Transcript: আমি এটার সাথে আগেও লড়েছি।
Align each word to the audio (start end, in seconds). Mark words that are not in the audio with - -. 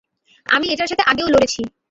আমি 0.45 0.65
এটার 0.67 0.89
সাথে 0.91 1.03
আগেও 1.11 1.27
লড়েছি। 1.27 1.61